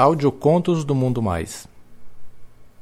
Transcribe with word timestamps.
Audiocontos 0.00 0.82
do 0.82 0.94
Mundo 0.94 1.20
Mais. 1.20 1.68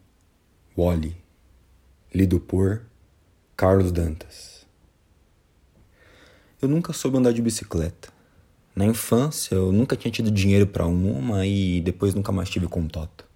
Wally, 0.77 1.17
lido 2.15 2.39
por 2.39 2.83
Carlos 3.57 3.91
Dantas. 3.91 4.65
Eu 6.61 6.69
nunca 6.69 6.93
soube 6.93 7.17
andar 7.17 7.33
de 7.33 7.41
bicicleta. 7.41 8.13
Na 8.73 8.85
infância, 8.85 9.55
eu 9.55 9.73
nunca 9.73 9.97
tinha 9.97 10.09
tido 10.09 10.31
dinheiro 10.31 10.65
para 10.65 10.87
uma 10.87 11.45
e 11.45 11.81
depois 11.81 12.15
nunca 12.15 12.31
mais 12.31 12.49
tive 12.49 12.69
contato. 12.69 13.29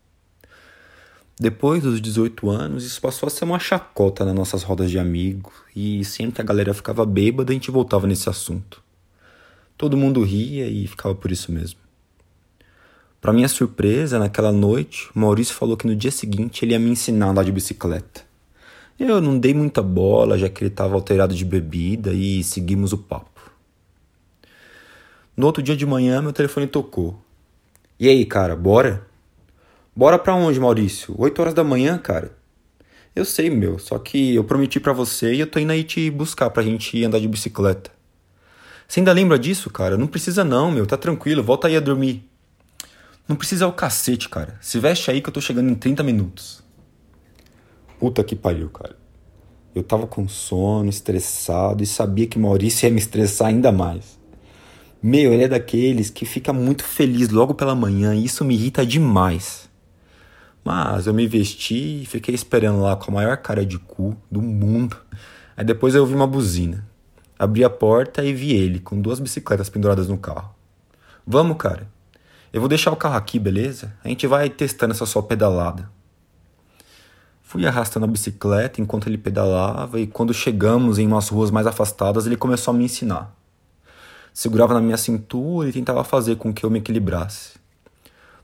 Depois 1.37 1.83
dos 1.83 1.99
18 1.99 2.49
anos, 2.49 2.85
isso 2.85 3.01
passou 3.01 3.27
a 3.27 3.29
ser 3.29 3.43
uma 3.43 3.59
chacota 3.59 4.23
nas 4.23 4.33
nossas 4.33 4.63
rodas 4.63 4.89
de 4.89 4.97
amigos, 4.97 5.53
e 5.75 6.03
sempre 6.05 6.35
que 6.35 6.41
a 6.41 6.45
galera 6.45 6.73
ficava 6.73 7.05
bêbada, 7.05 7.51
a 7.51 7.53
gente 7.53 7.69
voltava 7.69 8.07
nesse 8.07 8.29
assunto. 8.29 8.81
Todo 9.77 9.97
mundo 9.97 10.23
ria 10.23 10.67
e 10.67 10.87
ficava 10.87 11.13
por 11.13 11.31
isso 11.31 11.51
mesmo. 11.51 11.79
Para 13.19 13.33
minha 13.33 13.49
surpresa, 13.49 14.17
naquela 14.17 14.51
noite, 14.51 15.09
Maurício 15.13 15.53
falou 15.53 15.75
que 15.75 15.87
no 15.87 15.95
dia 15.95 16.11
seguinte 16.11 16.63
ele 16.63 16.71
ia 16.71 16.79
me 16.79 16.91
ensinar 16.91 17.25
a 17.25 17.29
andar 17.31 17.43
de 17.43 17.51
bicicleta. 17.51 18.21
Eu 18.97 19.19
não 19.19 19.37
dei 19.37 19.53
muita 19.53 19.81
bola, 19.81 20.37
já 20.37 20.47
que 20.47 20.63
ele 20.63 20.71
estava 20.71 20.93
alterado 20.93 21.35
de 21.35 21.43
bebida, 21.43 22.13
e 22.13 22.41
seguimos 22.43 22.93
o 22.93 22.97
papo. 22.97 23.51
No 25.35 25.47
outro 25.47 25.61
dia 25.61 25.75
de 25.75 25.85
manhã, 25.85 26.21
meu 26.21 26.31
telefone 26.31 26.65
tocou. 26.65 27.19
E 27.99 28.07
aí, 28.07 28.25
cara, 28.25 28.55
bora? 28.55 29.05
Bora 29.97 30.19
pra 30.19 30.35
onde, 30.35 30.59
Maurício? 30.59 31.15
8 31.17 31.39
horas 31.39 31.53
da 31.53 31.63
manhã, 31.63 31.97
cara? 31.97 32.37
Eu 33.15 33.23
sei, 33.23 33.49
meu, 33.49 33.79
só 33.79 33.97
que 33.97 34.35
eu 34.35 34.43
prometi 34.43 34.77
para 34.77 34.91
você 34.91 35.33
e 35.33 35.39
eu 35.39 35.47
tô 35.47 35.57
indo 35.57 35.71
aí 35.71 35.85
te 35.85 36.11
buscar 36.11 36.49
pra 36.49 36.61
gente 36.61 37.01
andar 37.01 37.17
de 37.17 37.29
bicicleta. 37.29 37.89
Você 38.85 38.99
ainda 38.99 39.13
lembra 39.13 39.39
disso, 39.39 39.69
cara? 39.69 39.97
Não 39.97 40.05
precisa 40.05 40.43
não, 40.43 40.69
meu, 40.69 40.85
tá 40.85 40.97
tranquilo, 40.97 41.41
volta 41.41 41.69
aí 41.69 41.77
a 41.77 41.79
dormir. 41.79 42.29
Não 43.25 43.37
precisa 43.37 43.67
o 43.67 43.71
cacete, 43.71 44.27
cara. 44.27 44.57
Se 44.59 44.77
veste 44.79 45.09
aí 45.09 45.21
que 45.21 45.29
eu 45.29 45.33
tô 45.33 45.39
chegando 45.39 45.69
em 45.69 45.75
30 45.75 46.03
minutos. 46.03 46.61
Puta 47.97 48.21
que 48.21 48.35
pariu, 48.35 48.69
cara. 48.69 48.97
Eu 49.73 49.81
tava 49.81 50.05
com 50.05 50.27
sono, 50.27 50.89
estressado 50.89 51.81
e 51.81 51.85
sabia 51.85 52.27
que 52.27 52.37
Maurício 52.37 52.85
ia 52.85 52.91
me 52.91 52.99
estressar 52.99 53.47
ainda 53.47 53.71
mais. 53.71 54.19
Meu, 55.01 55.31
ele 55.31 55.43
é 55.43 55.47
daqueles 55.47 56.09
que 56.09 56.25
fica 56.25 56.51
muito 56.51 56.83
feliz 56.83 57.29
logo 57.29 57.53
pela 57.53 57.73
manhã 57.73 58.13
e 58.13 58.25
isso 58.25 58.43
me 58.43 58.55
irrita 58.55 58.85
demais. 58.85 59.73
Mas 60.65 61.05
eu 61.05 61.13
me 61.13 61.27
vesti 61.27 62.01
e 62.01 62.05
fiquei 62.07 62.33
esperando 62.33 62.81
lá 62.81 62.95
com 62.95 63.11
a 63.11 63.13
maior 63.13 63.37
cara 63.37 63.63
de 63.63 63.77
cu 63.77 64.17
do 64.31 64.41
mundo. 64.41 64.97
Aí 65.55 65.63
depois 65.63 65.93
eu 65.93 66.01
ouvi 66.01 66.15
uma 66.15 66.25
buzina. 66.25 66.83
Abri 67.37 67.63
a 67.63 67.69
porta 67.69 68.23
e 68.23 68.33
vi 68.33 68.51
ele 68.51 68.79
com 68.79 68.99
duas 68.99 69.19
bicicletas 69.19 69.69
penduradas 69.69 70.07
no 70.07 70.17
carro. 70.17 70.55
Vamos, 71.25 71.57
cara. 71.57 71.87
Eu 72.51 72.61
vou 72.61 72.67
deixar 72.67 72.91
o 72.91 72.95
carro 72.95 73.15
aqui, 73.15 73.37
beleza? 73.37 73.93
A 74.03 74.07
gente 74.07 74.25
vai 74.25 74.49
testando 74.49 74.91
essa 74.91 75.05
sua 75.05 75.21
pedalada. 75.21 75.87
Fui 77.43 77.67
arrastando 77.67 78.05
a 78.05 78.09
bicicleta 78.09 78.81
enquanto 78.81 79.07
ele 79.07 79.19
pedalava 79.19 79.99
e 79.99 80.07
quando 80.07 80.33
chegamos 80.33 80.97
em 80.97 81.05
umas 81.05 81.29
ruas 81.29 81.51
mais 81.51 81.67
afastadas, 81.67 82.25
ele 82.25 82.35
começou 82.35 82.73
a 82.73 82.77
me 82.77 82.85
ensinar. 82.85 83.31
Segurava 84.33 84.73
na 84.73 84.81
minha 84.81 84.97
cintura 84.97 85.69
e 85.69 85.73
tentava 85.73 86.03
fazer 86.03 86.37
com 86.37 86.51
que 86.51 86.65
eu 86.65 86.71
me 86.71 86.79
equilibrasse. 86.79 87.64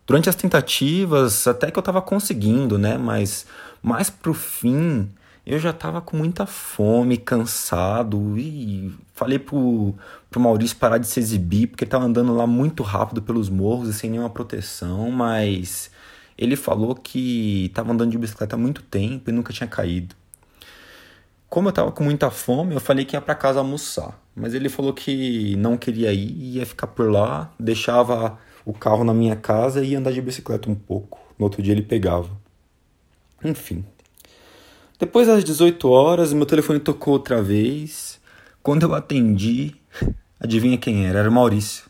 Durante 0.06 0.30
as 0.30 0.36
tentativas, 0.36 1.48
até 1.48 1.72
que 1.72 1.78
eu 1.78 1.82
estava 1.82 2.02
conseguindo, 2.02 2.78
né? 2.78 2.98
Mas 2.98 3.46
mais 3.82 4.10
pro 4.10 4.34
fim, 4.34 5.10
eu 5.46 5.60
já 5.60 5.72
estava 5.72 6.02
com 6.02 6.18
muita 6.18 6.46
fome, 6.46 7.18
cansado 7.18 8.38
e 8.38 8.94
falei 9.14 9.40
pro, 9.40 9.96
pro 10.30 10.40
Maurício 10.40 10.78
parar 10.78 10.98
de 10.98 11.08
se 11.08 11.20
exibir 11.20 11.68
porque 11.68 11.84
ele 11.84 11.92
tava 11.92 12.06
andando 12.06 12.34
lá 12.36 12.46
muito 12.46 12.84
rápido 12.84 13.22
pelos 13.22 13.50
morros 13.50 13.90
e 13.90 13.94
sem 13.94 14.09
nenhuma 14.09 14.30
proteção, 14.30 15.09
mas 15.12 15.92
ele 16.38 16.56
falou 16.56 16.96
que 16.96 17.66
estava 17.66 17.92
andando 17.92 18.12
de 18.12 18.18
bicicleta 18.18 18.56
há 18.56 18.59
muito 18.59 18.81
tempo 18.84 19.30
e 19.30 19.34
nunca 19.34 19.52
tinha 19.52 19.68
caído. 19.68 20.16
Como 21.50 21.68
eu 21.68 21.72
estava 21.72 21.92
com 21.92 22.04
muita 22.04 22.30
fome, 22.31 22.74
eu 22.75 22.80
falei 22.80 23.04
que 23.04 23.16
ia 23.16 23.22
para 23.22 23.36
casa 23.36 23.59
almoçar, 23.59 24.18
mas 24.36 24.54
ele 24.54 24.70
falou 24.70 24.94
que 24.94 25.56
não 25.58 25.75
queria 25.75 26.14
ir, 26.14 26.56
ia 26.58 26.66
ficar 26.66 26.88
por 26.88 27.12
lá, 27.12 27.52
deixava 27.59 28.40
o 28.66 28.74
carro 28.74 29.04
na 29.04 29.14
minha 29.14 29.36
casa 29.36 29.84
e 29.84 29.92
ia 29.92 30.00
andar 30.00 30.12
de 30.12 30.22
bicicleta 30.22 30.70
um 30.70 30.76
pouco. 30.76 31.20
No 31.38 31.46
outro 31.46 31.62
dia 31.62 31.74
ele 31.74 31.82
pegava. 31.82 32.30
Enfim. 33.44 33.84
Depois 35.00 35.28
das 35.28 35.44
18 35.44 35.90
horas, 35.90 36.32
meu 36.32 36.46
telefone 36.46 36.80
tocou 36.80 37.14
outra 37.14 37.42
vez. 37.42 38.20
Quando 38.62 38.84
eu 38.84 38.94
atendi, 38.94 39.76
adivinha 40.40 40.78
quem 40.78 41.08
era? 41.08 41.20
Era 41.20 41.30
o 41.30 41.34
Maurício. 41.34 41.90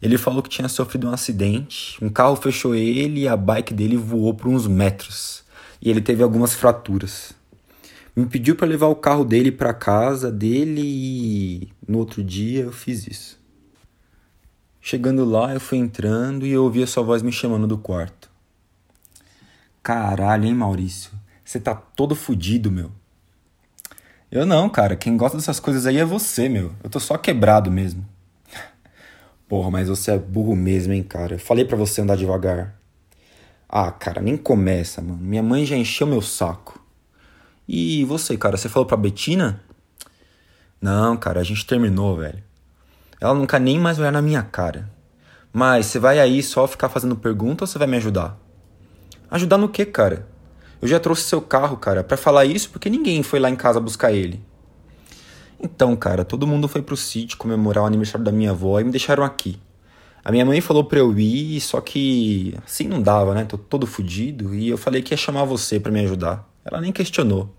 Ele 0.00 0.18
falou 0.18 0.42
que 0.42 0.48
tinha 0.48 0.68
sofrido 0.68 1.08
um 1.08 1.12
acidente, 1.12 1.96
um 2.04 2.08
carro 2.08 2.34
fechou 2.34 2.74
ele 2.74 3.20
e 3.20 3.28
a 3.28 3.36
bike 3.36 3.72
dele 3.72 3.96
voou 3.96 4.34
por 4.34 4.48
uns 4.48 4.66
metros. 4.66 5.44
E 5.80 5.90
ele 5.90 6.00
teve 6.00 6.22
algumas 6.22 6.54
fraturas. 6.54 7.32
Me 8.14 8.26
pediu 8.26 8.54
para 8.54 8.66
levar 8.66 8.88
o 8.88 8.96
carro 8.96 9.24
dele 9.24 9.50
para 9.50 9.72
casa 9.72 10.30
dele 10.30 10.82
e 10.84 11.68
no 11.88 11.98
outro 11.98 12.22
dia 12.22 12.64
eu 12.64 12.72
fiz 12.72 13.06
isso. 13.06 13.41
Chegando 14.84 15.24
lá, 15.24 15.54
eu 15.54 15.60
fui 15.60 15.78
entrando 15.78 16.44
e 16.44 16.50
eu 16.50 16.64
ouvi 16.64 16.82
a 16.82 16.86
sua 16.88 17.04
voz 17.04 17.22
me 17.22 17.30
chamando 17.30 17.68
do 17.68 17.78
quarto. 17.78 18.28
Caralho, 19.80 20.44
hein, 20.44 20.54
Maurício? 20.54 21.12
Você 21.44 21.60
tá 21.60 21.72
todo 21.72 22.16
fudido, 22.16 22.68
meu. 22.68 22.90
Eu 24.28 24.44
não, 24.44 24.68
cara. 24.68 24.96
Quem 24.96 25.16
gosta 25.16 25.36
dessas 25.36 25.60
coisas 25.60 25.86
aí 25.86 25.98
é 25.98 26.04
você, 26.04 26.48
meu. 26.48 26.74
Eu 26.82 26.90
tô 26.90 26.98
só 26.98 27.16
quebrado 27.16 27.70
mesmo. 27.70 28.04
Porra, 29.48 29.70
mas 29.70 29.88
você 29.88 30.10
é 30.10 30.18
burro 30.18 30.56
mesmo, 30.56 30.92
hein, 30.92 31.04
cara. 31.04 31.36
Eu 31.36 31.38
falei 31.38 31.64
para 31.64 31.76
você 31.76 32.00
andar 32.00 32.16
devagar. 32.16 32.74
Ah, 33.68 33.92
cara, 33.92 34.20
nem 34.20 34.36
começa, 34.36 35.00
mano. 35.00 35.20
Minha 35.22 35.44
mãe 35.44 35.64
já 35.64 35.76
encheu 35.76 36.08
meu 36.08 36.20
saco. 36.20 36.84
E 37.68 38.04
você, 38.04 38.36
cara, 38.36 38.56
você 38.56 38.68
falou 38.68 38.86
pra 38.86 38.96
Betina? 38.96 39.62
Não, 40.80 41.16
cara, 41.16 41.38
a 41.38 41.44
gente 41.44 41.64
terminou, 41.64 42.16
velho. 42.16 42.42
Ela 43.22 43.34
nunca 43.34 43.56
nem 43.56 43.78
mais 43.78 44.00
olhar 44.00 44.10
na 44.10 44.20
minha 44.20 44.42
cara. 44.42 44.90
Mas 45.52 45.86
você 45.86 46.00
vai 46.00 46.18
aí 46.18 46.42
só 46.42 46.66
ficar 46.66 46.88
fazendo 46.88 47.14
pergunta 47.14 47.62
ou 47.62 47.68
você 47.68 47.78
vai 47.78 47.86
me 47.86 47.96
ajudar? 47.96 48.36
Ajudar 49.30 49.58
no 49.58 49.68
quê, 49.68 49.86
cara? 49.86 50.26
Eu 50.80 50.88
já 50.88 50.98
trouxe 50.98 51.22
seu 51.22 51.40
carro, 51.40 51.76
cara, 51.76 52.02
para 52.02 52.16
falar 52.16 52.44
isso 52.46 52.68
porque 52.70 52.90
ninguém 52.90 53.22
foi 53.22 53.38
lá 53.38 53.48
em 53.48 53.54
casa 53.54 53.78
buscar 53.78 54.10
ele. 54.10 54.42
Então, 55.62 55.94
cara, 55.94 56.24
todo 56.24 56.48
mundo 56.48 56.66
foi 56.66 56.82
pro 56.82 56.96
sítio 56.96 57.38
comemorar 57.38 57.84
o 57.84 57.86
aniversário 57.86 58.24
da 58.24 58.32
minha 58.32 58.50
avó 58.50 58.80
e 58.80 58.84
me 58.84 58.90
deixaram 58.90 59.22
aqui. 59.22 59.56
A 60.24 60.32
minha 60.32 60.44
mãe 60.44 60.60
falou 60.60 60.82
pra 60.82 60.98
eu 60.98 61.16
ir, 61.16 61.60
só 61.60 61.80
que 61.80 62.58
assim 62.66 62.88
não 62.88 63.00
dava, 63.00 63.34
né? 63.34 63.44
Tô 63.44 63.56
todo 63.56 63.86
fudido 63.86 64.52
e 64.52 64.68
eu 64.68 64.76
falei 64.76 65.00
que 65.00 65.14
ia 65.14 65.16
chamar 65.16 65.44
você 65.44 65.78
para 65.78 65.92
me 65.92 66.00
ajudar. 66.00 66.44
Ela 66.64 66.80
nem 66.80 66.90
questionou. 66.90 67.54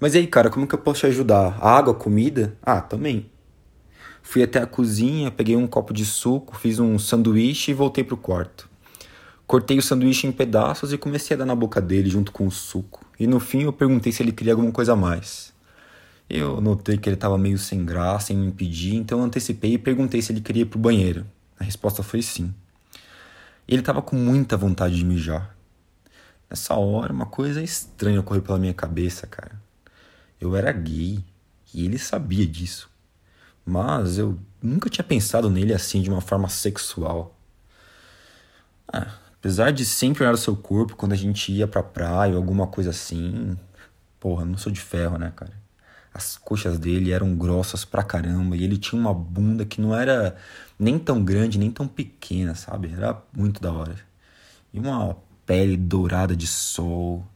Mas 0.00 0.16
aí, 0.16 0.26
cara, 0.26 0.50
como 0.50 0.66
que 0.66 0.74
eu 0.74 0.80
posso 0.80 0.98
te 1.02 1.06
ajudar? 1.06 1.58
Água, 1.60 1.94
comida? 1.94 2.56
Ah, 2.60 2.80
também. 2.80 3.30
Fui 4.26 4.42
até 4.42 4.58
a 4.58 4.66
cozinha, 4.66 5.30
peguei 5.30 5.54
um 5.54 5.66
copo 5.66 5.92
de 5.92 6.04
suco, 6.04 6.56
fiz 6.56 6.80
um 6.80 6.98
sanduíche 6.98 7.70
e 7.70 7.74
voltei 7.74 8.02
pro 8.02 8.16
quarto. 8.16 8.68
Cortei 9.46 9.78
o 9.78 9.82
sanduíche 9.82 10.26
em 10.26 10.32
pedaços 10.32 10.92
e 10.92 10.98
comecei 10.98 11.36
a 11.36 11.38
dar 11.38 11.44
na 11.44 11.54
boca 11.54 11.80
dele 11.80 12.08
junto 12.08 12.32
com 12.32 12.46
o 12.46 12.50
suco. 12.50 13.04
E 13.20 13.26
no 13.28 13.38
fim 13.38 13.62
eu 13.62 13.72
perguntei 13.72 14.10
se 14.10 14.22
ele 14.22 14.32
queria 14.32 14.54
alguma 14.54 14.72
coisa 14.72 14.94
a 14.94 14.96
mais. 14.96 15.52
Eu 16.28 16.58
notei 16.60 16.96
que 16.96 17.08
ele 17.08 17.14
estava 17.14 17.36
meio 17.36 17.58
sem 17.58 17.84
graça 17.84 18.32
em 18.32 18.36
me 18.36 18.50
pedir, 18.50 18.96
então 18.96 19.18
eu 19.18 19.24
antecipei 19.24 19.74
e 19.74 19.78
perguntei 19.78 20.20
se 20.22 20.32
ele 20.32 20.40
queria 20.40 20.62
ir 20.62 20.66
pro 20.66 20.78
banheiro. 20.78 21.24
A 21.60 21.62
resposta 21.62 22.02
foi 22.02 22.22
sim. 22.22 22.52
Ele 23.68 23.80
estava 23.80 24.00
com 24.02 24.16
muita 24.16 24.56
vontade 24.56 24.96
de 24.96 25.04
mijar. 25.04 25.54
Nessa 26.50 26.74
hora, 26.74 27.12
uma 27.12 27.26
coisa 27.26 27.62
estranha 27.62 28.20
ocorreu 28.20 28.42
pela 28.42 28.58
minha 28.58 28.74
cabeça, 28.74 29.26
cara. 29.26 29.52
Eu 30.40 30.56
era 30.56 30.72
gay 30.72 31.22
e 31.72 31.84
ele 31.84 31.98
sabia 31.98 32.46
disso 32.46 32.93
mas 33.64 34.18
eu 34.18 34.38
nunca 34.62 34.90
tinha 34.90 35.04
pensado 35.04 35.50
nele 35.50 35.72
assim 35.72 36.02
de 36.02 36.10
uma 36.10 36.20
forma 36.20 36.48
sexual. 36.48 37.34
Ah, 38.92 39.14
apesar 39.38 39.72
de 39.72 39.84
sempre 39.84 40.22
olhar 40.22 40.34
o 40.34 40.38
seu 40.38 40.56
corpo 40.56 40.96
quando 40.96 41.12
a 41.12 41.16
gente 41.16 41.52
ia 41.52 41.66
pra 41.66 41.82
praia 41.82 42.32
ou 42.32 42.38
alguma 42.38 42.66
coisa 42.66 42.90
assim, 42.90 43.56
porra, 44.20 44.44
não 44.44 44.56
sou 44.58 44.72
de 44.72 44.80
ferro, 44.80 45.18
né, 45.18 45.32
cara? 45.34 45.52
As 46.12 46.36
coxas 46.36 46.78
dele 46.78 47.12
eram 47.12 47.34
grossas 47.36 47.84
pra 47.84 48.02
caramba 48.02 48.56
e 48.56 48.62
ele 48.62 48.78
tinha 48.78 49.00
uma 49.00 49.12
bunda 49.12 49.64
que 49.64 49.80
não 49.80 49.94
era 49.94 50.36
nem 50.78 50.98
tão 50.98 51.24
grande 51.24 51.58
nem 51.58 51.70
tão 51.70 51.88
pequena, 51.88 52.54
sabe? 52.54 52.92
Era 52.92 53.20
muito 53.36 53.60
da 53.60 53.72
hora. 53.72 53.96
E 54.72 54.78
uma 54.78 55.16
pele 55.44 55.76
dourada 55.76 56.36
de 56.36 56.46
sol 56.46 57.26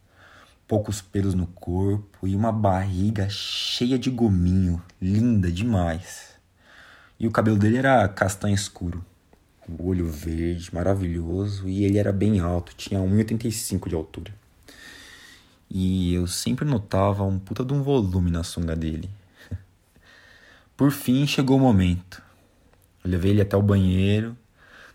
poucos 0.68 1.00
pelos 1.00 1.34
no 1.34 1.46
corpo 1.46 2.28
e 2.28 2.36
uma 2.36 2.52
barriga 2.52 3.26
cheia 3.30 3.98
de 3.98 4.10
gominho, 4.10 4.80
linda 5.00 5.50
demais. 5.50 6.34
E 7.18 7.26
o 7.26 7.30
cabelo 7.30 7.56
dele 7.56 7.78
era 7.78 8.06
castanho 8.06 8.54
escuro. 8.54 9.02
olho 9.78 10.06
verde, 10.10 10.72
maravilhoso, 10.72 11.66
e 11.66 11.84
ele 11.84 11.98
era 11.98 12.12
bem 12.12 12.38
alto, 12.38 12.74
tinha 12.76 13.00
1,85 13.00 13.88
de 13.88 13.94
altura. 13.94 14.34
E 15.70 16.12
eu 16.14 16.26
sempre 16.26 16.66
notava 16.66 17.24
um 17.24 17.38
puta 17.38 17.64
de 17.64 17.72
um 17.72 17.82
volume 17.82 18.30
na 18.30 18.44
sunga 18.44 18.76
dele. 18.76 19.08
Por 20.76 20.90
fim 20.90 21.26
chegou 21.26 21.56
o 21.56 21.60
momento. 21.60 22.22
Eu 23.02 23.10
levei 23.10 23.30
ele 23.30 23.40
até 23.40 23.56
o 23.56 23.62
banheiro, 23.62 24.36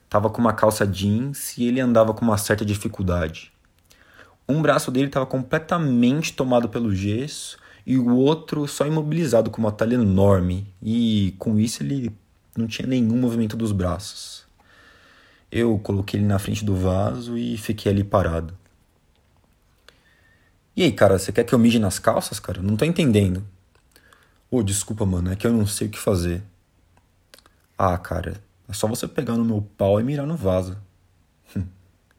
tava 0.08 0.30
com 0.30 0.40
uma 0.40 0.54
calça 0.54 0.86
jeans 0.86 1.58
e 1.58 1.66
ele 1.66 1.80
andava 1.80 2.14
com 2.14 2.24
uma 2.24 2.38
certa 2.38 2.64
dificuldade. 2.64 3.53
Um 4.48 4.62
braço 4.62 4.92
dele 4.92 5.07
estava 5.07 5.25
completamente 5.25 6.34
tomado 6.34 6.68
pelo 6.68 6.94
gesso 6.94 7.57
e 7.86 7.98
o 7.98 8.16
outro 8.16 8.68
só 8.68 8.86
imobilizado 8.86 9.50
com 9.50 9.60
uma 9.60 9.72
talha 9.72 9.95
enorme, 9.95 10.68
e 10.81 11.36
com 11.38 11.60
isso 11.60 11.84
ele 11.84 12.16
não 12.57 12.68
tinha 12.68 12.88
nenhum 12.88 13.18
movimento 13.18 13.57
dos 13.57 13.72
braços. 13.72 14.45
Eu 15.51 15.78
coloquei 15.80 16.19
ele 16.19 16.28
na 16.28 16.40
frente 16.40 16.63
do 16.63 16.75
vaso 16.75 17.38
e 17.38 17.57
fiquei 17.57 17.92
ali 17.92 18.04
parado. 18.04 18.57
E 20.75 20.84
aí, 20.84 20.92
cara, 20.92 21.19
você 21.19 21.31
quer 21.31 21.44
que 21.44 21.54
eu 21.54 21.60
mije 21.60 21.78
nas 21.78 22.00
calças, 22.00 22.39
cara? 22.39 22.62
Não 22.62 22.75
tô 22.75 22.86
entendendo. 22.86 23.46
Ô, 24.50 24.57
oh, 24.57 24.63
desculpa, 24.63 25.06
mano, 25.06 25.31
é 25.31 25.36
que 25.36 25.46
eu 25.46 25.54
não 25.54 25.68
sei 25.68 25.88
o 25.88 25.89
que 25.92 26.00
fazer. 26.00 26.42
Ah, 27.78 27.98
cara, 27.98 28.42
é 28.68 28.74
só 28.74 28.88
você 28.88 29.07
pegar 29.07 29.36
no 29.36 29.46
meu 29.46 29.62
pau 29.78 30.00
e 30.00 30.04
mirar 30.04 30.25
no 30.25 30.36
vaso. 30.36 30.78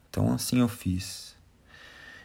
então 0.09 0.33
assim 0.33 0.61
eu 0.61 0.69
fiz. 0.69 1.34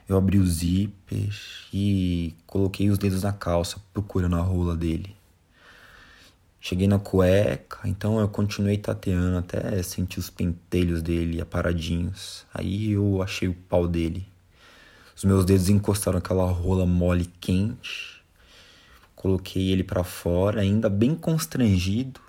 Eu 0.10 0.18
abri 0.18 0.40
o 0.40 0.48
zíper 0.48 1.30
e 1.72 2.34
coloquei 2.48 2.90
os 2.90 2.98
dedos 2.98 3.22
na 3.22 3.32
calça, 3.32 3.78
procurando 3.94 4.38
a 4.38 4.42
rola 4.42 4.76
dele. 4.76 5.16
Cheguei 6.60 6.88
na 6.88 6.98
cueca, 6.98 7.88
então 7.88 8.20
eu 8.20 8.28
continuei 8.28 8.76
tateando 8.76 9.38
até 9.38 9.82
sentir 9.84 10.20
os 10.20 10.28
pentelhos 10.28 11.04
dele 11.04 11.40
aparadinhos. 11.40 12.44
Aí 12.52 12.94
eu 12.94 13.22
achei 13.22 13.48
o 13.48 13.54
pau 13.54 13.88
dele. 13.88 14.28
Os 15.16 15.24
meus 15.24 15.46
dedos 15.46 15.70
encostaram 15.70 16.18
aquela 16.18 16.50
rola 16.52 16.88
mole 16.88 17.26
quente. 17.40 18.20
Coloquei 19.16 19.70
ele 19.72 19.84
para 19.84 20.04
fora, 20.04 20.62
ainda 20.62 20.90
bem 20.90 21.14
constrangido. 21.14 22.20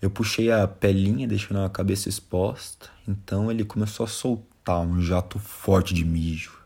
Eu 0.00 0.10
puxei 0.10 0.52
a 0.52 0.68
pelinha, 0.68 1.26
deixando 1.26 1.58
a 1.58 1.68
cabeça 1.68 2.08
exposta. 2.08 2.88
Então 3.06 3.50
ele 3.50 3.64
começou 3.64 4.04
a 4.04 4.08
soltar 4.08 4.80
um 4.80 5.02
jato 5.02 5.40
forte 5.40 5.92
de 5.92 6.04
mijo, 6.04 6.59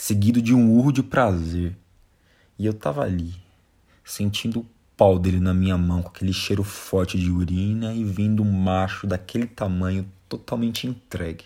seguido 0.00 0.40
de 0.40 0.54
um 0.54 0.72
urro 0.72 0.90
de 0.90 1.02
prazer. 1.02 1.76
E 2.58 2.64
eu 2.64 2.72
tava 2.72 3.02
ali, 3.02 3.34
sentindo 4.02 4.60
o 4.60 4.66
pau 4.96 5.18
dele 5.18 5.38
na 5.38 5.52
minha 5.52 5.76
mão, 5.76 6.02
com 6.02 6.08
aquele 6.08 6.32
cheiro 6.32 6.64
forte 6.64 7.18
de 7.18 7.30
urina 7.30 7.92
e 7.92 8.02
vendo 8.02 8.42
um 8.42 8.50
macho 8.50 9.06
daquele 9.06 9.46
tamanho 9.46 10.10
totalmente 10.26 10.86
entregue. 10.86 11.44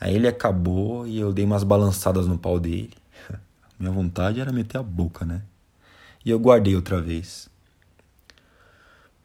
Aí 0.00 0.14
ele 0.14 0.26
acabou 0.26 1.06
e 1.06 1.18
eu 1.18 1.34
dei 1.34 1.44
umas 1.44 1.64
balançadas 1.64 2.26
no 2.26 2.38
pau 2.38 2.58
dele. 2.58 2.94
Minha 3.78 3.92
vontade 3.92 4.40
era 4.40 4.50
meter 4.50 4.78
a 4.78 4.82
boca, 4.82 5.24
né? 5.24 5.42
E 6.24 6.30
eu 6.30 6.38
guardei 6.38 6.74
outra 6.74 7.00
vez. 7.00 7.48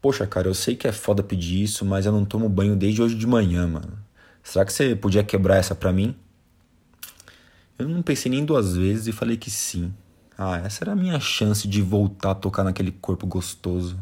Poxa, 0.01 0.27
cara, 0.27 0.47
eu 0.47 0.53
sei 0.53 0.75
que 0.75 0.87
é 0.87 0.91
foda 0.91 1.23
pedir 1.23 1.63
isso, 1.63 1.85
mas 1.85 2.05
eu 2.05 2.11
não 2.11 2.25
tomo 2.25 2.49
banho 2.49 2.75
desde 2.75 3.01
hoje 3.01 3.15
de 3.15 3.25
manhã, 3.25 3.65
mano. 3.65 3.97
Será 4.43 4.65
que 4.65 4.73
você 4.73 4.93
podia 4.93 5.23
quebrar 5.23 5.55
essa 5.55 5.73
pra 5.73 5.93
mim? 5.93 6.15
Eu 7.81 7.89
não 7.89 8.03
pensei 8.03 8.29
nem 8.29 8.45
duas 8.45 8.77
vezes 8.77 9.07
e 9.07 9.11
falei 9.11 9.35
que 9.35 9.49
sim. 9.49 9.91
Ah, 10.37 10.57
essa 10.57 10.83
era 10.83 10.91
a 10.91 10.95
minha 10.95 11.19
chance 11.19 11.67
de 11.67 11.81
voltar 11.81 12.31
a 12.31 12.35
tocar 12.35 12.63
naquele 12.63 12.91
corpo 12.91 13.25
gostoso. 13.25 13.97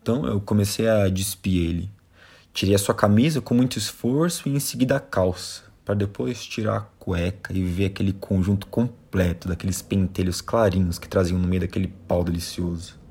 Então 0.00 0.24
eu 0.24 0.40
comecei 0.40 0.88
a 0.88 1.08
despir 1.08 1.68
ele. 1.68 1.90
Tirei 2.52 2.76
a 2.76 2.78
sua 2.78 2.94
camisa 2.94 3.40
com 3.40 3.54
muito 3.54 3.76
esforço 3.76 4.48
e 4.48 4.54
em 4.54 4.60
seguida 4.60 4.96
a 4.96 5.00
calça 5.00 5.62
para 5.84 5.96
depois 5.96 6.44
tirar 6.44 6.76
a 6.76 6.80
cueca 6.80 7.52
e 7.52 7.64
ver 7.64 7.86
aquele 7.86 8.12
conjunto 8.12 8.68
completo 8.68 9.48
daqueles 9.48 9.82
pentelhos 9.82 10.40
clarinhos 10.40 10.96
que 10.96 11.08
traziam 11.08 11.40
no 11.40 11.48
meio 11.48 11.62
daquele 11.62 11.88
pau 11.88 12.22
delicioso. 12.22 13.01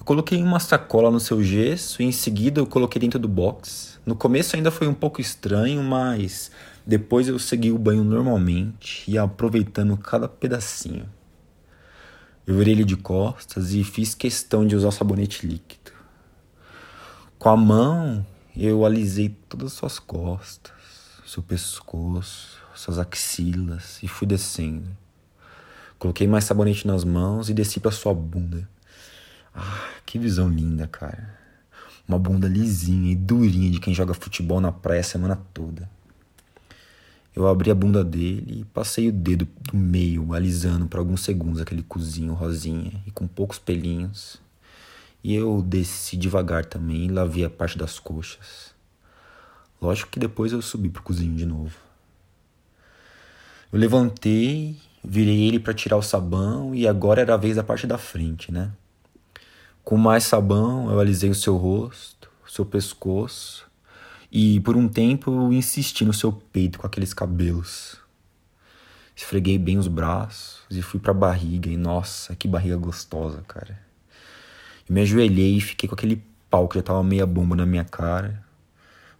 Eu 0.00 0.04
coloquei 0.04 0.42
uma 0.42 0.58
sacola 0.58 1.10
no 1.10 1.20
seu 1.20 1.42
gesso 1.44 2.02
e 2.02 2.04
em 2.04 2.10
seguida 2.10 2.60
eu 2.60 2.66
coloquei 2.66 2.98
dentro 2.98 3.18
do 3.18 3.28
box. 3.28 4.00
No 4.04 4.16
começo 4.16 4.56
ainda 4.56 4.72
foi 4.72 4.88
um 4.88 4.94
pouco 4.94 5.20
estranho, 5.20 5.82
mas 5.82 6.50
depois 6.84 7.28
eu 7.28 7.38
segui 7.38 7.70
o 7.70 7.78
banho 7.78 8.02
normalmente 8.02 9.08
e 9.08 9.16
aproveitando 9.16 9.96
cada 9.96 10.26
pedacinho. 10.26 11.08
Eu 12.44 12.56
virei 12.56 12.74
ele 12.74 12.84
de 12.84 12.96
costas 12.96 13.72
e 13.74 13.84
fiz 13.84 14.14
questão 14.14 14.66
de 14.66 14.74
usar 14.74 14.90
sabonete 14.90 15.46
líquido. 15.46 15.92
Com 17.38 17.50
a 17.50 17.56
mão, 17.56 18.26
eu 18.56 18.84
alisei 18.84 19.28
todas 19.48 19.68
as 19.68 19.72
suas 19.74 19.98
costas 20.00 20.80
seu 21.30 21.44
pescoço, 21.44 22.58
suas 22.74 22.98
axilas 22.98 24.02
e 24.02 24.08
fui 24.08 24.26
descendo. 24.26 24.88
Coloquei 25.96 26.26
mais 26.26 26.44
sabonete 26.44 26.86
nas 26.88 27.04
mãos 27.04 27.48
e 27.48 27.54
desci 27.54 27.78
para 27.78 27.92
sua 27.92 28.12
bunda. 28.12 28.68
Ah, 29.54 29.89
que 30.10 30.18
visão 30.18 30.48
linda, 30.48 30.88
cara. 30.88 31.38
Uma 32.08 32.18
bunda 32.18 32.48
lisinha 32.48 33.12
e 33.12 33.14
durinha 33.14 33.70
de 33.70 33.78
quem 33.78 33.94
joga 33.94 34.12
futebol 34.12 34.60
na 34.60 34.72
praia 34.72 35.02
a 35.02 35.04
semana 35.04 35.40
toda. 35.54 35.88
Eu 37.32 37.46
abri 37.46 37.70
a 37.70 37.76
bunda 37.76 38.02
dele 38.02 38.60
e 38.60 38.64
passei 38.64 39.08
o 39.08 39.12
dedo 39.12 39.46
do 39.60 39.76
meio, 39.76 40.34
alisando 40.34 40.88
por 40.88 40.98
alguns 40.98 41.20
segundos 41.20 41.60
aquele 41.60 41.84
cozinho 41.84 42.34
rosinha 42.34 43.00
e 43.06 43.12
com 43.12 43.28
poucos 43.28 43.60
pelinhos. 43.60 44.42
E 45.22 45.32
eu 45.32 45.62
desci 45.62 46.16
devagar 46.16 46.64
também 46.64 47.04
e 47.04 47.08
lavei 47.08 47.44
a 47.44 47.50
parte 47.50 47.78
das 47.78 48.00
coxas. 48.00 48.74
Lógico 49.80 50.10
que 50.10 50.18
depois 50.18 50.50
eu 50.50 50.60
subi 50.60 50.88
pro 50.88 51.04
cozinho 51.04 51.36
de 51.36 51.46
novo. 51.46 51.76
Eu 53.72 53.78
levantei, 53.78 54.76
virei 55.04 55.46
ele 55.46 55.60
para 55.60 55.72
tirar 55.72 55.98
o 55.98 56.02
sabão 56.02 56.74
e 56.74 56.88
agora 56.88 57.20
era 57.20 57.34
a 57.34 57.36
vez 57.36 57.54
da 57.54 57.62
parte 57.62 57.86
da 57.86 57.96
frente, 57.96 58.50
né? 58.50 58.72
Com 59.84 59.96
mais 59.96 60.24
sabão, 60.24 60.90
eu 60.90 61.00
alisei 61.00 61.30
o 61.30 61.34
seu 61.34 61.56
rosto, 61.56 62.30
o 62.46 62.50
seu 62.50 62.64
pescoço 62.64 63.68
e 64.30 64.60
por 64.60 64.76
um 64.76 64.88
tempo 64.88 65.30
eu 65.30 65.52
insisti 65.52 66.04
no 66.04 66.12
seu 66.12 66.32
peito 66.32 66.78
com 66.78 66.86
aqueles 66.86 67.12
cabelos. 67.12 67.96
Esfreguei 69.16 69.58
bem 69.58 69.78
os 69.78 69.88
braços 69.88 70.64
e 70.70 70.80
fui 70.80 71.00
pra 71.00 71.12
barriga 71.12 71.68
e 71.68 71.76
nossa, 71.76 72.34
que 72.36 72.46
barriga 72.46 72.76
gostosa, 72.76 73.42
cara. 73.48 73.78
Eu 74.88 74.94
me 74.94 75.00
ajoelhei 75.00 75.56
e 75.56 75.60
fiquei 75.60 75.88
com 75.88 75.94
aquele 75.94 76.22
pau 76.48 76.68
que 76.68 76.76
já 76.76 76.82
tava 76.82 77.02
meia 77.02 77.26
bomba 77.26 77.56
na 77.56 77.66
minha 77.66 77.84
cara 77.84 78.48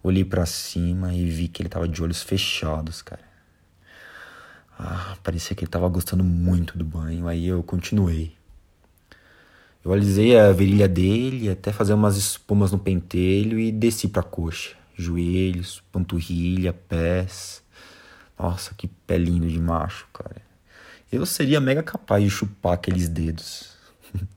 Olhei 0.03 0.25
para 0.25 0.47
cima 0.47 1.13
e 1.13 1.29
vi 1.29 1.47
que 1.47 1.61
ele 1.61 1.69
tava 1.69 1.87
de 1.87 2.01
olhos 2.01 2.23
fechados, 2.23 3.03
cara. 3.03 3.21
Ah, 4.79 5.15
parecia 5.21 5.55
que 5.55 5.63
ele 5.63 5.69
tava 5.69 5.87
gostando 5.89 6.23
muito 6.23 6.75
do 6.75 6.83
banho. 6.83 7.27
Aí 7.27 7.45
eu 7.45 7.61
continuei. 7.61 8.35
Eu 9.83 9.91
alisei 9.91 10.37
a 10.37 10.51
virilha 10.51 10.87
dele 10.87 11.49
até 11.49 11.71
fazer 11.71 11.93
umas 11.93 12.15
espumas 12.15 12.71
no 12.71 12.77
pentelho 12.77 13.59
e 13.59 13.71
desci 13.71 14.07
pra 14.07 14.21
coxa. 14.21 14.75
Joelhos, 14.95 15.81
panturrilha, 15.91 16.71
pés. 16.71 17.63
Nossa, 18.37 18.75
que 18.75 18.87
pé 18.87 19.17
lindo 19.17 19.47
de 19.47 19.59
macho, 19.59 20.07
cara. 20.13 20.41
Eu 21.11 21.25
seria 21.25 21.59
mega 21.59 21.81
capaz 21.81 22.23
de 22.23 22.29
chupar 22.29 22.73
aqueles 22.73 23.09
dedos. 23.09 23.75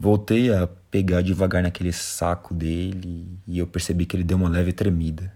Voltei 0.00 0.52
a 0.52 0.66
pegar 0.90 1.20
devagar 1.20 1.62
naquele 1.62 1.92
saco 1.92 2.54
dele 2.54 3.28
e 3.46 3.58
eu 3.58 3.66
percebi 3.66 4.06
que 4.06 4.16
ele 4.16 4.24
deu 4.24 4.38
uma 4.38 4.48
leve 4.48 4.72
tremida. 4.72 5.32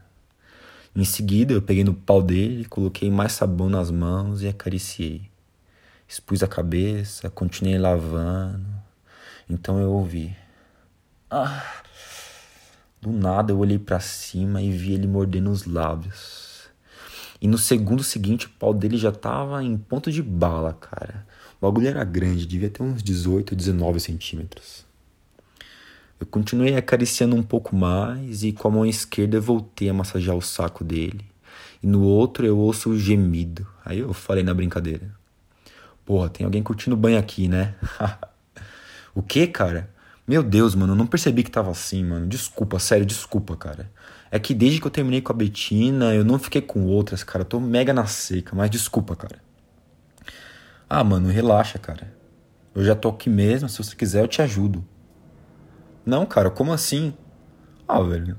Em 0.97 1.05
seguida, 1.05 1.53
eu 1.53 1.63
peguei 1.63 1.85
no 1.85 1.95
pau 1.95 2.23
dele, 2.23 2.65
coloquei 2.65 3.11
mais 3.11 3.33
sabão 3.33 3.69
nas 3.69 3.91
mãos 3.91 4.43
e 4.43 4.49
acariciei. 4.49 5.31
Expus 6.09 6.43
a 6.43 6.49
cabeça, 6.49 7.29
continuei 7.29 7.79
lavando. 7.79 8.67
Então 9.47 9.79
eu 9.79 9.91
ouvi. 9.91 10.35
Ah! 11.31 11.83
Do 12.99 13.13
nada 13.13 13.53
eu 13.53 13.59
olhei 13.59 13.79
para 13.79 14.01
cima 14.01 14.63
e 14.63 14.71
vi 14.73 14.95
ele 14.95 15.07
mordendo 15.07 15.51
os 15.51 15.67
lábios. 15.67 16.71
E 17.43 17.47
no 17.47 17.59
segundo 17.59 18.03
seguinte, 18.03 18.47
o 18.47 18.51
pau 18.59 18.73
dele 18.73 18.97
já 18.97 19.13
tava 19.13 19.63
em 19.63 19.77
ponto 19.77 20.11
de 20.11 20.23
bala, 20.23 20.73
cara. 20.73 21.27
O 21.61 21.67
bagulho 21.67 21.89
era 21.89 22.03
grande, 22.05 22.47
devia 22.47 22.71
ter 22.71 22.83
uns 22.83 23.03
18, 23.03 23.55
19 23.55 24.01
centímetros. 24.01 24.87
Eu 26.19 26.27
continuei 26.27 26.75
acariciando 26.75 27.37
um 27.37 27.43
pouco 27.43 27.77
mais 27.77 28.43
e 28.43 28.53
com 28.53 28.67
a 28.67 28.71
mão 28.71 28.87
esquerda 28.87 29.39
voltei 29.39 29.91
a 29.91 29.95
massagear 29.95 30.37
o 30.37 30.43
saco 30.43 30.83
dele. 30.83 31.27
E 31.83 31.87
no 31.87 32.03
outro 32.03 32.47
eu 32.47 32.57
ouço 32.57 32.89
o 32.89 32.99
gemido. 32.99 33.67
Aí 33.85 33.99
eu 33.99 34.15
falei 34.15 34.43
na 34.43 34.55
brincadeira: 34.55 35.18
Porra, 36.09 36.31
tem 36.31 36.47
alguém 36.47 36.63
curtindo 36.63 36.97
banho 36.97 37.19
aqui, 37.19 37.49
né? 37.49 37.75
o 39.15 39.21
que, 39.21 39.47
cara? 39.47 39.91
Meu 40.27 40.43
Deus, 40.43 40.75
mano, 40.75 40.95
eu 40.95 40.97
não 40.97 41.07
percebi 41.07 41.43
que 41.43 41.51
tava 41.51 41.71
assim, 41.71 42.03
mano. 42.03 42.27
Desculpa, 42.27 42.79
sério, 42.79 43.05
desculpa, 43.05 43.55
cara. 43.59 43.93
É 44.31 44.39
que 44.39 44.55
desde 44.55 44.81
que 44.81 44.87
eu 44.87 44.91
terminei 44.91 45.21
com 45.21 45.31
a 45.31 45.37
Betina, 45.37 46.15
eu 46.15 46.25
não 46.25 46.39
fiquei 46.39 46.63
com 46.63 46.87
outras, 46.87 47.23
cara. 47.23 47.43
Eu 47.43 47.45
tô 47.45 47.61
mega 47.61 47.93
na 47.93 48.07
seca, 48.07 48.57
mas 48.57 48.71
desculpa, 48.71 49.15
cara. 49.15 49.37
Ah, 50.89 51.05
mano, 51.05 51.29
relaxa, 51.29 51.79
cara. 51.79 52.11
Eu 52.75 52.83
já 52.83 52.95
tô 52.95 53.11
aqui 53.11 53.29
mesmo, 53.29 53.69
se 53.69 53.77
você 53.77 53.95
quiser 53.95 54.23
eu 54.23 54.29
te 54.29 54.41
ajudo. 54.41 54.83
Não, 56.07 56.25
cara, 56.25 56.49
como 56.49 56.73
assim? 56.73 57.13
Ah, 57.87 58.01
velho, 58.01 58.39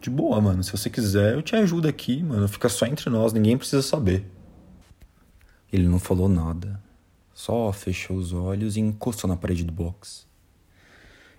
De 0.00 0.10
boa, 0.10 0.40
mano. 0.40 0.64
Se 0.64 0.72
você 0.72 0.90
quiser, 0.90 1.34
eu 1.34 1.42
te 1.42 1.54
ajudo 1.54 1.86
aqui, 1.86 2.24
mano. 2.24 2.48
Fica 2.48 2.68
só 2.68 2.86
entre 2.86 3.08
nós, 3.08 3.32
ninguém 3.32 3.56
precisa 3.56 3.82
saber. 3.82 4.28
Ele 5.72 5.88
não 5.88 5.98
falou 5.98 6.28
nada. 6.28 6.78
Só 7.32 7.72
fechou 7.72 8.18
os 8.18 8.34
olhos 8.34 8.76
e 8.76 8.80
encostou 8.80 9.26
na 9.26 9.38
parede 9.38 9.64
do 9.64 9.72
box. 9.72 10.26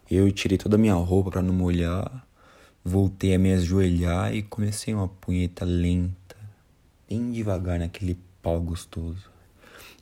Eu 0.09 0.31
tirei 0.31 0.57
toda 0.57 0.75
a 0.75 0.79
minha 0.79 0.95
roupa 0.95 1.29
para 1.29 1.41
não 1.43 1.53
molhar, 1.53 2.27
voltei 2.83 3.35
a 3.35 3.39
me 3.39 3.53
ajoelhar 3.53 4.33
e 4.33 4.41
comecei 4.41 4.91
uma 4.91 5.07
punheta 5.07 5.63
lenta, 5.63 6.35
bem 7.07 7.31
devagar 7.31 7.77
naquele 7.77 8.17
pau 8.41 8.59
gostoso. 8.59 9.29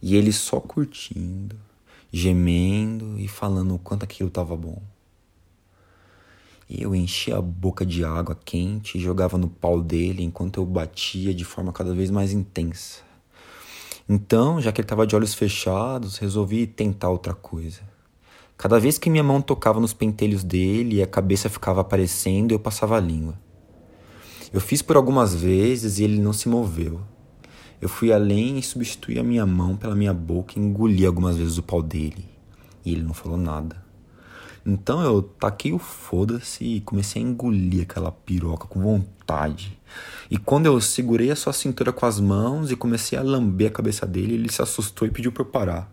E 0.01 0.15
ele 0.15 0.31
só 0.31 0.61
curtindo, 0.61 1.57
gemendo 2.09 3.19
e 3.19 3.27
falando 3.27 3.75
o 3.75 3.79
quanto 3.79 4.03
aquilo 4.03 4.29
tava 4.29 4.55
bom. 4.55 4.81
Eu 6.69 6.95
enchia 6.95 7.35
a 7.35 7.41
boca 7.41 7.85
de 7.85 8.05
água 8.05 8.33
quente 8.33 8.97
e 8.97 9.01
jogava 9.01 9.37
no 9.37 9.49
pau 9.49 9.81
dele 9.81 10.23
enquanto 10.23 10.61
eu 10.61 10.65
batia 10.65 11.33
de 11.33 11.43
forma 11.43 11.73
cada 11.73 11.93
vez 11.93 12.09
mais 12.09 12.31
intensa. 12.31 13.10
Então, 14.13 14.59
já 14.59 14.73
que 14.73 14.81
ele 14.81 14.85
estava 14.85 15.07
de 15.07 15.15
olhos 15.15 15.33
fechados, 15.33 16.17
resolvi 16.17 16.67
tentar 16.67 17.07
outra 17.07 17.33
coisa. 17.33 17.79
Cada 18.57 18.77
vez 18.77 18.97
que 18.97 19.09
minha 19.09 19.23
mão 19.23 19.41
tocava 19.41 19.79
nos 19.79 19.93
pentelhos 19.93 20.43
dele 20.43 20.97
e 20.97 21.01
a 21.01 21.07
cabeça 21.07 21.47
ficava 21.47 21.79
aparecendo, 21.79 22.51
eu 22.51 22.59
passava 22.59 22.97
a 22.97 22.99
língua. 22.99 23.39
Eu 24.51 24.59
fiz 24.59 24.81
por 24.81 24.97
algumas 24.97 25.33
vezes 25.33 25.97
e 25.97 26.03
ele 26.03 26.19
não 26.19 26.33
se 26.33 26.49
moveu. 26.49 26.99
Eu 27.79 27.87
fui 27.87 28.11
além 28.11 28.59
e 28.59 28.61
substituí 28.61 29.17
a 29.17 29.23
minha 29.23 29.45
mão 29.45 29.77
pela 29.77 29.95
minha 29.95 30.13
boca 30.13 30.59
e 30.59 30.61
engoli 30.61 31.05
algumas 31.05 31.37
vezes 31.37 31.57
o 31.57 31.63
pau 31.63 31.81
dele. 31.81 32.25
E 32.83 32.91
ele 32.91 33.03
não 33.03 33.13
falou 33.13 33.37
nada. 33.37 33.81
Então 34.65 35.01
eu 35.01 35.21
taquei 35.21 35.71
o 35.71 35.79
foda-se 35.79 36.65
e 36.65 36.81
comecei 36.81 37.23
a 37.23 37.25
engolir 37.25 37.83
aquela 37.83 38.11
piroca 38.11 38.67
com 38.67 38.81
vontade. 38.81 39.79
E 40.29 40.37
quando 40.37 40.65
eu 40.65 40.79
segurei 40.79 41.31
a 41.31 41.35
sua 41.35 41.53
cintura 41.53 41.91
com 41.91 42.05
as 42.05 42.19
mãos 42.19 42.71
e 42.71 42.75
comecei 42.75 43.17
a 43.17 43.21
lamber 43.21 43.67
a 43.67 43.71
cabeça 43.71 44.05
dele, 44.05 44.35
ele 44.35 44.51
se 44.51 44.61
assustou 44.61 45.07
e 45.07 45.11
pediu 45.11 45.31
pra 45.31 45.43
eu 45.43 45.47
parar. 45.47 45.91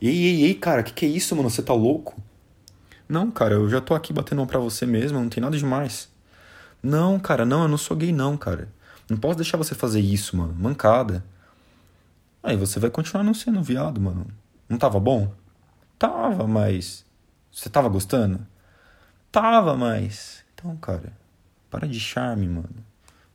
Ei, 0.00 0.16
ei, 0.16 0.44
ei, 0.44 0.54
cara, 0.54 0.82
que 0.82 0.92
que 0.92 1.04
é 1.04 1.08
isso, 1.08 1.34
mano? 1.36 1.50
Você 1.50 1.62
tá 1.62 1.74
louco? 1.74 2.20
Não, 3.08 3.30
cara, 3.30 3.54
eu 3.54 3.68
já 3.68 3.80
tô 3.80 3.94
aqui 3.94 4.12
batendo 4.12 4.46
pra 4.46 4.58
você 4.58 4.86
mesmo, 4.86 5.18
não 5.18 5.28
tem 5.28 5.42
nada 5.42 5.56
demais. 5.56 6.08
Não, 6.82 7.18
cara, 7.18 7.44
não, 7.44 7.62
eu 7.62 7.68
não 7.68 7.78
sou 7.78 7.96
gay 7.96 8.12
não, 8.12 8.36
cara. 8.36 8.68
Não 9.08 9.16
posso 9.16 9.36
deixar 9.36 9.56
você 9.56 9.74
fazer 9.74 10.00
isso, 10.00 10.36
mano. 10.36 10.54
Mancada. 10.54 11.24
Aí 12.42 12.56
você 12.56 12.78
vai 12.78 12.90
continuar 12.90 13.24
não 13.24 13.34
sendo 13.34 13.62
viado, 13.62 14.00
mano. 14.00 14.26
Não 14.68 14.78
tava 14.78 15.00
bom? 15.00 15.32
Tava, 15.98 16.46
mas. 16.46 17.04
Você 17.50 17.68
tava 17.68 17.88
gostando? 17.88 18.46
Tava, 19.32 19.76
mas. 19.76 20.44
Então, 20.54 20.76
cara, 20.76 21.12
para 21.70 21.88
de 21.88 21.98
charme, 21.98 22.46
mano. 22.46 22.84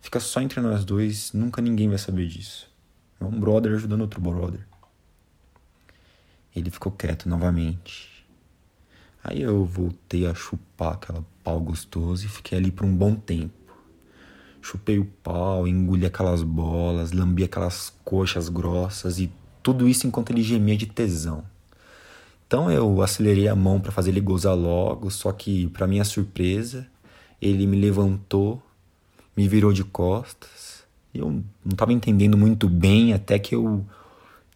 Fica 0.04 0.20
só 0.20 0.42
entre 0.42 0.60
nós 0.60 0.84
dois, 0.84 1.32
nunca 1.32 1.62
ninguém 1.62 1.88
vai 1.88 1.98
saber 1.98 2.28
disso. 2.28 2.70
É 3.22 3.24
um 3.24 3.40
brother 3.40 3.72
ajudando 3.72 4.02
outro 4.02 4.20
brother. 4.20 4.60
Ele 6.54 6.70
ficou 6.70 6.92
quieto 6.92 7.30
novamente. 7.30 8.26
Aí 9.24 9.42
eu 9.42 9.64
voltei 9.64 10.28
a 10.28 10.36
chupar 10.36 10.96
aquela 10.96 11.26
pau 11.42 11.58
gostoso 11.62 12.26
e 12.26 12.28
fiquei 12.28 12.58
ali 12.58 12.70
por 12.70 12.86
um 12.86 12.94
bom 12.94 13.16
tempo. 13.16 13.54
Chupei 14.62 15.00
o 15.00 15.06
pau, 15.06 15.66
engoli 15.66 16.06
aquelas 16.06 16.44
bolas, 16.44 17.14
lambi 17.14 17.46
aquelas 17.46 17.90
coxas 18.04 18.50
grossas 18.50 19.20
e 19.20 19.32
tudo 19.64 19.88
isso 19.88 20.06
enquanto 20.06 20.32
ele 20.32 20.44
gemia 20.44 20.76
de 20.76 20.86
tesão. 20.86 21.46
Então 22.46 22.70
eu 22.70 23.02
acelerei 23.02 23.48
a 23.48 23.56
mão 23.56 23.80
para 23.80 23.94
fazer 23.94 24.10
ele 24.10 24.20
gozar 24.20 24.54
logo, 24.54 25.10
só 25.10 25.32
que, 25.32 25.68
para 25.70 25.88
minha 25.88 26.04
surpresa, 26.04 26.86
ele 27.42 27.66
me 27.66 27.80
levantou, 27.80 28.62
me 29.36 29.48
virou 29.48 29.74
de 29.74 29.84
costas. 29.84 30.84
Eu 31.14 31.32
não 31.64 31.72
estava 31.72 31.94
entendendo 31.94 32.38
muito 32.38 32.68
bem 32.68 33.14
até 33.14 33.38
que 33.38 33.56
eu, 33.56 33.86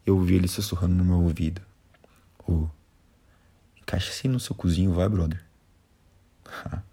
eu 0.06 0.20
vi 0.20 0.36
ele 0.36 0.48
sussurrando 0.48 0.96
no 0.96 1.06
meu 1.06 1.22
ouvido. 1.22 1.62
Oh, 2.48 2.68
encaixa-se 3.82 4.28
no 4.28 4.40
seu 4.40 4.56
cozinho, 4.56 4.94
vai, 4.94 5.08
brother. 5.08 5.44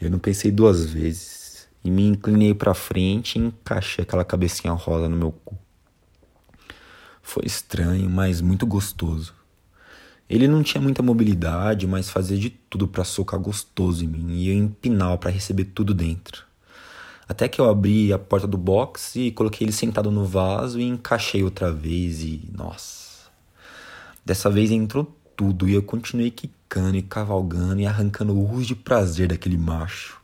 Eu 0.00 0.10
não 0.10 0.18
pensei 0.18 0.50
duas 0.50 0.84
vezes 0.84 1.68
e 1.84 1.88
me 1.88 2.04
inclinei 2.08 2.52
para 2.52 2.74
frente 2.74 3.38
e 3.38 3.42
encaixei 3.42 4.02
aquela 4.02 4.24
cabecinha 4.24 4.72
rosa 4.72 5.08
no 5.08 5.16
meu 5.16 5.30
cu. 5.30 5.56
Foi 7.22 7.44
estranho, 7.46 8.10
mas 8.10 8.40
muito 8.40 8.66
gostoso. 8.66 9.32
Ele 10.28 10.48
não 10.48 10.62
tinha 10.62 10.80
muita 10.80 11.04
mobilidade, 11.04 11.86
mas 11.86 12.10
fazia 12.10 12.36
de 12.36 12.50
tudo 12.50 12.88
para 12.88 13.04
socar 13.04 13.38
gostoso 13.38 14.04
em 14.04 14.08
mim 14.08 14.34
e 14.34 14.48
eu 14.48 14.54
empinava 14.54 15.16
para 15.18 15.30
receber 15.30 15.66
tudo 15.66 15.94
dentro. 15.94 16.44
Até 17.32 17.48
que 17.48 17.58
eu 17.62 17.70
abri 17.70 18.12
a 18.12 18.18
porta 18.18 18.46
do 18.46 18.58
box 18.58 19.16
e 19.16 19.30
coloquei 19.30 19.64
ele 19.64 19.72
sentado 19.72 20.10
no 20.10 20.26
vaso 20.26 20.78
e 20.78 20.82
encaixei 20.82 21.42
outra 21.42 21.72
vez 21.72 22.22
e 22.22 22.46
nossa, 22.54 23.30
Dessa 24.22 24.50
vez 24.50 24.70
entrou 24.70 25.16
tudo 25.34 25.66
e 25.66 25.72
eu 25.72 25.82
continuei 25.82 26.30
quicando 26.30 26.94
e 26.94 27.00
cavalgando 27.00 27.80
e 27.80 27.86
arrancando 27.86 28.38
urros 28.38 28.66
de 28.66 28.74
prazer 28.74 29.28
daquele 29.28 29.56
macho. 29.56 30.20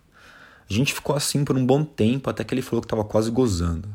A 0.69 0.75
gente 0.75 0.93
ficou 0.93 1.17
assim 1.17 1.47
por 1.47 1.57
um 1.57 1.65
bom 1.65 1.83
tempo 1.83 2.29
até 2.29 2.45
que 2.45 2.53
ele 2.53 2.61
falou 2.61 2.83
que 2.83 2.85
estava 2.85 3.03
quase 3.03 3.31
gozando. 3.31 3.89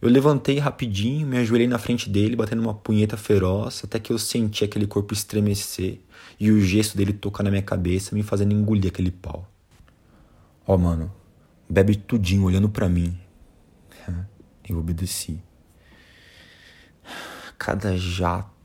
Eu 0.00 0.08
levantei 0.08 0.58
rapidinho, 0.58 1.26
me 1.26 1.36
ajoelhei 1.36 1.68
na 1.68 1.76
frente 1.76 2.08
dele, 2.08 2.34
batendo 2.34 2.62
uma 2.62 2.72
punheta 2.72 3.18
feroz, 3.18 3.82
até 3.84 3.98
que 3.98 4.10
eu 4.10 4.18
senti 4.18 4.64
aquele 4.64 4.86
corpo 4.86 5.12
estremecer 5.12 6.00
e 6.40 6.50
o 6.50 6.58
gesto 6.62 6.96
dele 6.96 7.12
tocar 7.12 7.42
na 7.42 7.50
minha 7.50 7.62
cabeça, 7.62 8.14
me 8.14 8.22
fazendo 8.22 8.54
engolir 8.54 8.90
aquele 8.90 9.10
pau. 9.10 9.46
Ó, 10.66 10.74
oh, 10.74 10.78
mano, 10.78 11.17
bebe 11.68 11.96
tudinho 11.96 12.44
olhando 12.44 12.68
para 12.68 12.88
mim. 12.88 13.18
Eu 14.68 14.78
obedeci. 14.78 15.42
Cada 17.58 17.96
jato 17.96 18.58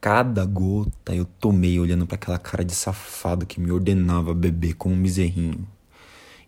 Cada 0.00 0.44
gota 0.44 1.12
eu 1.12 1.24
tomei 1.24 1.80
olhando 1.80 2.06
para 2.06 2.14
aquela 2.14 2.38
cara 2.38 2.64
de 2.64 2.72
safado 2.72 3.44
que 3.44 3.60
me 3.60 3.72
ordenava 3.72 4.32
beber 4.32 4.74
como 4.74 4.94
um 4.94 4.98
miserrinho. 4.98 5.66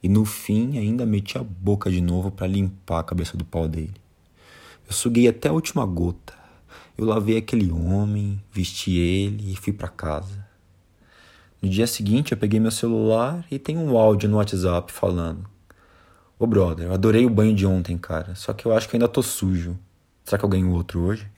E 0.00 0.08
no 0.08 0.24
fim 0.24 0.78
ainda 0.78 1.04
meti 1.04 1.36
a 1.36 1.42
boca 1.42 1.90
de 1.90 2.00
novo 2.00 2.30
para 2.30 2.46
limpar 2.46 3.00
a 3.00 3.02
cabeça 3.02 3.36
do 3.36 3.44
pau 3.44 3.66
dele. 3.66 4.00
Eu 4.86 4.92
suguei 4.92 5.26
até 5.26 5.48
a 5.48 5.52
última 5.52 5.84
gota. 5.84 6.32
Eu 6.96 7.04
lavei 7.04 7.36
aquele 7.38 7.72
homem, 7.72 8.40
vesti 8.52 8.96
ele 8.96 9.52
e 9.52 9.56
fui 9.56 9.72
para 9.72 9.88
casa. 9.88 10.46
No 11.60 11.68
dia 11.68 11.88
seguinte 11.88 12.30
eu 12.30 12.38
peguei 12.38 12.60
meu 12.60 12.70
celular 12.70 13.44
e 13.50 13.58
tem 13.58 13.76
um 13.76 13.98
áudio 13.98 14.28
no 14.28 14.36
WhatsApp 14.36 14.92
falando: 14.92 15.44
Ô 16.40 16.46
brother, 16.46 16.86
eu 16.86 16.92
adorei 16.94 17.24
o 17.24 17.30
banho 17.30 17.54
de 17.54 17.66
ontem, 17.66 17.96
cara, 17.98 18.34
só 18.34 18.52
que 18.52 18.66
eu 18.66 18.72
acho 18.72 18.88
que 18.88 18.96
ainda 18.96 19.06
tô 19.06 19.22
sujo. 19.22 19.78
Será 20.24 20.38
que 20.38 20.44
eu 20.44 20.48
ganho 20.48 20.72
outro 20.72 21.00
hoje? 21.00 21.30